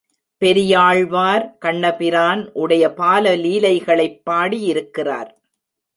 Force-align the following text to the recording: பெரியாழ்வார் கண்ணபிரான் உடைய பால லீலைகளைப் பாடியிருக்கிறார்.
பெரியாழ்வார் 0.37 1.57
கண்ணபிரான் 1.57 2.49
உடைய 2.53 2.93
பால 2.93 3.35
லீலைகளைப் 3.35 4.21
பாடியிருக்கிறார். 4.23 5.41